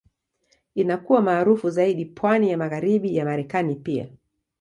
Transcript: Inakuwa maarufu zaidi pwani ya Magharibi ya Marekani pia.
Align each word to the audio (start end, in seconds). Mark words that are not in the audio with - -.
Inakuwa 0.75 1.21
maarufu 1.21 1.69
zaidi 1.69 2.05
pwani 2.05 2.51
ya 2.51 2.57
Magharibi 2.57 3.15
ya 3.15 3.25
Marekani 3.25 3.75
pia. 3.75 4.07